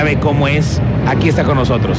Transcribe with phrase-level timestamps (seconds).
[0.00, 1.98] sabe cómo es, aquí está con nosotros.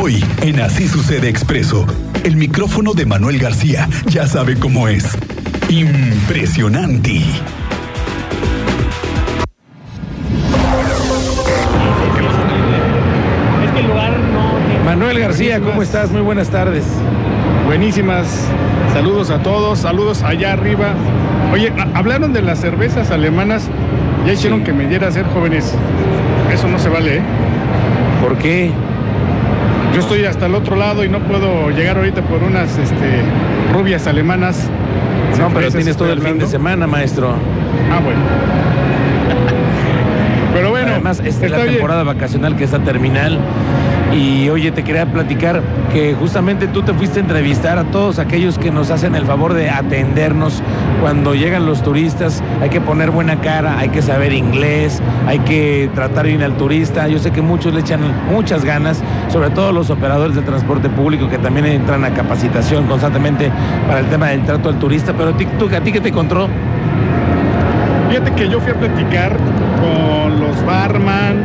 [0.00, 1.86] Hoy, en Así Sucede Expreso,
[2.24, 5.04] el micrófono de Manuel García ya sabe cómo es.
[5.68, 7.20] Impresionante.
[14.86, 16.10] Manuel García, ¿cómo estás?
[16.12, 16.84] Muy buenas tardes.
[17.66, 18.46] Buenísimas.
[18.92, 20.88] Saludos a todos, saludos allá arriba.
[21.52, 23.68] Oye, hablaron de las cervezas alemanas.
[24.26, 25.74] Ya hicieron que me diera a ser jóvenes.
[26.52, 27.22] Eso no se vale, ¿eh?
[28.22, 28.70] ¿Por qué?
[29.94, 33.22] Yo estoy hasta el otro lado y no puedo llegar ahorita por unas este,
[33.72, 34.68] rubias alemanas.
[35.38, 37.30] No, pero tienes todo el fin de semana, maestro.
[37.90, 38.20] Ah, bueno.
[40.54, 41.72] Pero bueno, Además, esta es la bien.
[41.72, 43.38] temporada vacacional que está terminal.
[44.14, 48.58] Y oye, te quería platicar que justamente tú te fuiste a entrevistar a todos aquellos
[48.58, 50.62] que nos hacen el favor de atendernos
[51.00, 52.42] cuando llegan los turistas.
[52.60, 57.08] Hay que poner buena cara, hay que saber inglés, hay que tratar bien al turista.
[57.08, 61.30] Yo sé que muchos le echan muchas ganas, sobre todo los operadores de transporte público
[61.30, 63.50] que también entran a capacitación constantemente
[63.86, 65.14] para el tema del trato al turista.
[65.14, 66.48] Pero tú- ¿a ti qué te encontró?
[68.10, 69.34] Fíjate que yo fui a platicar
[69.80, 71.44] con los barman,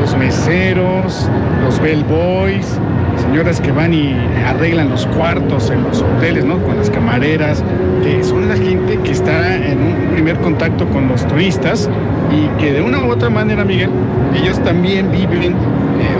[0.00, 1.28] los meseros,
[1.64, 2.78] los bellboys,
[3.18, 4.14] señoras que van y
[4.46, 6.58] arreglan los cuartos en los hoteles, ¿no?
[6.58, 7.62] Con las camareras,
[8.02, 11.88] que son la gente que está en un primer contacto con los turistas
[12.30, 13.90] y que de una u otra manera, Miguel,
[14.34, 15.56] ellos también viven eh,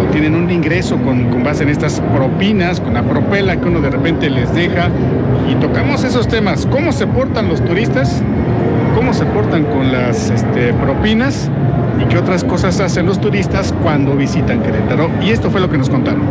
[0.02, 3.80] o tienen un ingreso con, con base en estas propinas, con la propela que uno
[3.80, 4.88] de repente les deja.
[5.50, 8.22] Y tocamos esos temas, cómo se portan los turistas
[8.94, 11.50] cómo se portan con las este, propinas
[12.00, 15.10] y qué otras cosas hacen los turistas cuando visitan Querétaro.
[15.22, 16.22] Y esto fue lo que nos contaron.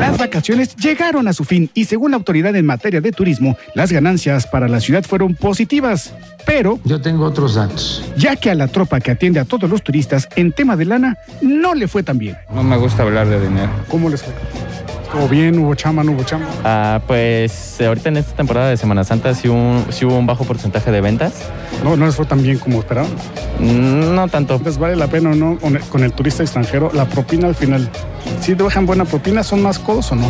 [0.00, 3.92] Las vacaciones llegaron a su fin y según la autoridad en materia de turismo, las
[3.92, 6.14] ganancias para la ciudad fueron positivas.
[6.46, 8.02] Pero, Yo tengo otros datos.
[8.16, 11.18] ya que a la tropa que atiende a todos los turistas en tema de lana,
[11.42, 12.36] no le fue tan bien.
[12.54, 13.70] No me gusta hablar de dinero.
[13.88, 14.32] ¿Cómo les fue?
[15.08, 15.58] ¿Estuvo bien?
[15.58, 16.04] ¿Hubo chamba?
[16.04, 16.46] ¿No hubo chamba?
[16.64, 20.44] Ah, pues ahorita en esta temporada de Semana Santa sí, un- sí hubo un bajo
[20.44, 21.32] porcentaje de ventas.
[21.82, 23.10] No, no les fue tan bien como esperaban.
[23.58, 24.56] Mm, No tanto.
[24.56, 27.54] Entonces vale la pena o no con el, con el turista extranjero la propina al
[27.54, 27.88] final.
[28.42, 29.42] ¿Sí te dejan buena propina?
[29.42, 30.26] ¿Son más codos o no?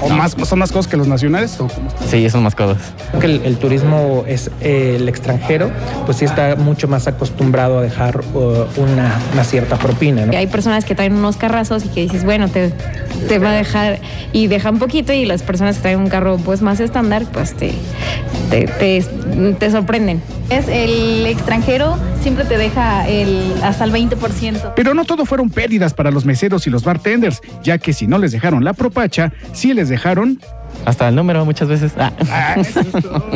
[0.00, 1.58] ¿O más, son más codos que los nacionales?
[1.60, 2.06] ¿O cómo está?
[2.06, 2.54] Sí, son más.
[2.54, 2.76] Creo
[3.20, 5.70] que el, el turismo es eh, el extranjero,
[6.04, 10.36] pues sí está mucho más acostumbrado a dejar uh, una, una cierta propina, ¿no?
[10.36, 12.72] Hay personas que traen unos carrazos y que dices, bueno, te,
[13.28, 14.00] te va a dejar
[14.32, 17.54] y deja un poquito y las personas que traen un carro pues más estándar, pues
[17.54, 17.72] te,
[18.50, 19.04] te, te,
[19.58, 20.22] te sorprenden.
[20.50, 24.72] Es el extranjero siempre te deja el hasta el 20%.
[24.76, 28.18] Pero no todo fueron pérdidas para los meseros y los bartenders, ya que si no
[28.18, 30.40] les dejaron la propacha, sí les dejaron
[30.84, 31.92] Hasta el número muchas veces.
[31.98, 32.12] Ah.
[32.30, 33.26] Ah, eso, es todo.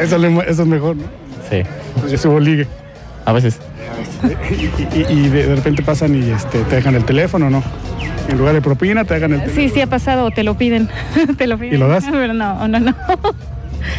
[0.00, 1.02] eso, le- eso es mejor, ¿no?
[1.50, 1.62] Sí,
[1.98, 2.66] Pues ya estuvo ligue.
[3.24, 3.58] a veces.
[4.50, 7.62] Y, y- y de, de repente pasan y este, te dejan el teléfono, ¿no?
[8.28, 9.62] En lugar de propina, te dejan el teléfono.
[9.68, 10.88] Sí, sí ha pasado, te lo piden.
[11.38, 11.74] te lo piden.
[11.74, 12.04] ¿Y lo das?
[12.10, 12.94] Pero no, no, no.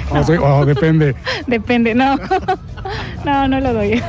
[0.09, 1.15] O soy- o depende.
[1.47, 2.17] Depende, no.
[3.25, 4.01] No, no lo doy.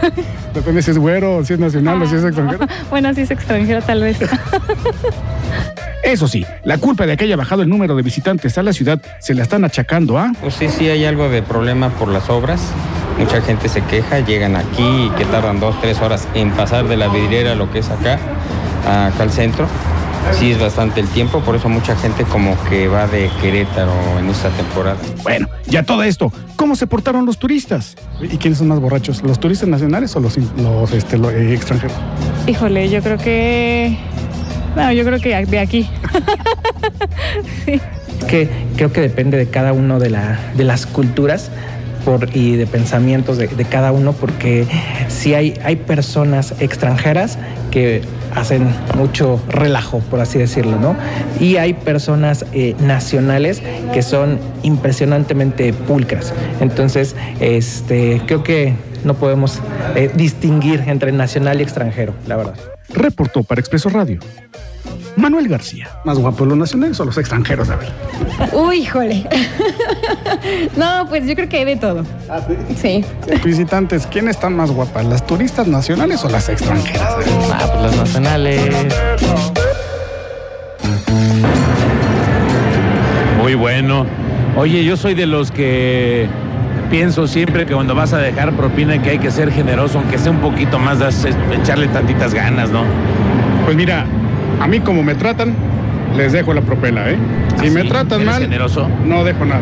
[0.55, 2.65] Depende si es güero, si es nacional, o si es extranjero.
[2.91, 4.19] Bueno, si es extranjero tal vez.
[6.05, 9.03] Eso sí, la culpa de que haya bajado el número de visitantes a la ciudad
[9.19, 12.61] se la están achacando a Pues sí, sí hay algo de problema por las obras.
[13.19, 16.97] Mucha gente se queja, llegan aquí y que tardan dos, tres horas en pasar de
[16.97, 18.19] la vidriera a lo que es acá,
[18.87, 19.67] acá al centro.
[20.39, 24.29] Sí es bastante el tiempo, por eso mucha gente como que va de Querétaro en
[24.29, 24.97] esta temporada.
[25.23, 27.97] Bueno, ya todo esto, ¿cómo se portaron los turistas?
[28.21, 29.23] ¿Y quiénes son más borrachos?
[29.23, 30.37] ¿Los turistas nacionales o los,
[30.93, 31.97] este, los, eh, extranjeros?
[32.47, 33.99] Híjole, yo creo que.
[34.77, 35.89] No, yo creo que de aquí.
[37.65, 37.81] sí.
[38.29, 41.51] Que creo que depende de cada uno de, la, de las culturas
[42.05, 44.67] por, y de pensamientos de, de cada uno, porque
[45.09, 47.39] sí hay, hay personas extranjeras
[47.71, 48.03] que
[48.35, 50.97] hacen mucho relajo, por así decirlo, ¿no?
[51.41, 53.63] Y hay personas eh, nacionales
[53.93, 56.33] que son impresionantemente pulcras.
[56.61, 58.75] Entonces, este, creo que
[59.05, 59.61] no podemos
[59.95, 62.55] eh, distinguir entre nacional y extranjero, la verdad.
[62.89, 64.19] Reportó para Expreso Radio.
[65.19, 65.89] Manuel García.
[66.05, 67.69] ¿Más guapos los nacionales o los extranjeros?
[67.71, 67.89] A ver.
[68.53, 69.27] Uy, híjole.
[70.77, 72.05] no, pues yo creo que hay de todo.
[72.81, 73.05] Sí.
[73.45, 75.05] Visitantes, ¿quién están más guapas?
[75.07, 77.17] ¿Las turistas nacionales o las extranjeras?
[77.53, 78.63] Ah, pues los nacionales.
[83.41, 84.07] Muy bueno.
[84.57, 86.29] Oye, yo soy de los que
[86.91, 90.31] pienso siempre que cuando vas a dejar propina que hay que ser generoso, aunque sea
[90.33, 92.83] un poquito más, das- echarle tantitas ganas, ¿no?
[93.65, 94.07] Pues mira,
[94.61, 95.55] a mí como me tratan,
[96.17, 97.17] les dejo la propela, ¿eh?
[97.61, 97.89] Si ¿Ah, me sí?
[97.89, 98.89] tratan ¿Eres mal, generoso?
[99.05, 99.61] no dejo nada.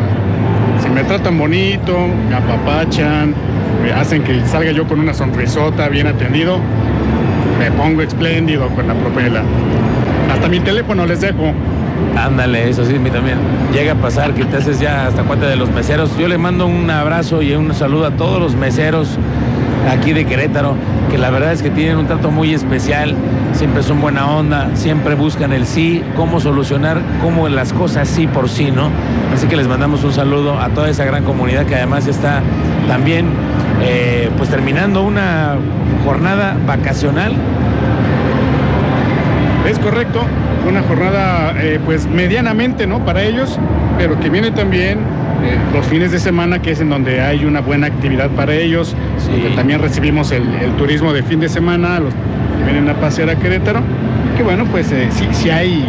[0.81, 1.97] Si me tratan bonito,
[2.29, 3.33] me apapachan,
[3.83, 6.59] me hacen que salga yo con una sonrisota, bien atendido.
[7.59, 9.41] Me pongo espléndido con la propela.
[10.31, 11.51] Hasta mi teléfono les dejo.
[12.15, 13.37] Ándale, eso sí, a mí también.
[13.73, 16.15] Llega a pasar que te haces ya hasta cuenta de los meseros.
[16.17, 19.17] Yo le mando un abrazo y un saludo a todos los meseros
[19.91, 20.75] aquí de Querétaro,
[21.09, 23.15] que la verdad es que tienen un trato muy especial,
[23.57, 28.49] siempre son buena onda, siempre buscan el sí, cómo solucionar, cómo las cosas sí por
[28.49, 28.89] sí, ¿no?
[29.33, 32.41] Así que les mandamos un saludo a toda esa gran comunidad que además está
[32.87, 33.25] también
[33.83, 35.55] eh, pues terminando una
[36.05, 37.33] jornada vacacional.
[39.67, 40.21] Es correcto,
[40.69, 43.03] una jornada eh, pues medianamente, ¿no?
[43.05, 43.59] Para ellos,
[43.97, 44.99] pero que viene también
[45.43, 48.95] eh, los fines de semana, que es en donde hay una buena actividad para ellos,
[49.17, 49.31] Sí.
[49.31, 52.13] donde también recibimos el, el turismo de fin de semana, los
[52.67, 53.79] vienen a pasear a Querétaro,
[54.35, 55.85] que bueno, pues eh, sí, sí hay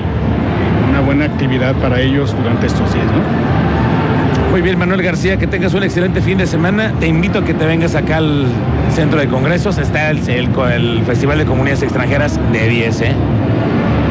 [0.90, 4.50] una buena actividad para ellos durante estos días, ¿no?
[4.50, 6.92] Muy bien, Manuel García, que tengas un excelente fin de semana.
[7.00, 8.46] Te invito a que te vengas acá al
[8.94, 9.76] centro de congresos.
[9.76, 13.12] Está el, el- el Festival de Comunidades Extranjeras de 10, ¿eh?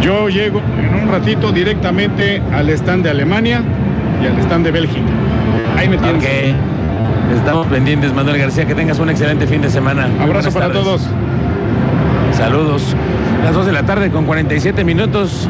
[0.02, 3.62] Yo llego en un ratito directamente al stand de Alemania
[4.22, 5.02] y al stand de Bélgica.
[5.76, 6.24] Ahí me tienes.
[6.24, 6.30] Ok.
[7.40, 8.66] Estamos pendientes, Manuel García.
[8.66, 10.08] Que tengas un excelente fin de semana.
[10.22, 11.10] Abrazo para todos.
[12.38, 12.96] Saludos.
[13.44, 15.46] Las 2 de la tarde con 47 minutos.